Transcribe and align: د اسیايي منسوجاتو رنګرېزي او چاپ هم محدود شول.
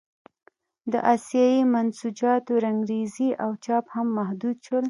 د 0.91 0.93
اسیايي 1.13 1.61
منسوجاتو 1.73 2.53
رنګرېزي 2.65 3.29
او 3.43 3.51
چاپ 3.65 3.85
هم 3.95 4.07
محدود 4.17 4.57
شول. 4.65 4.79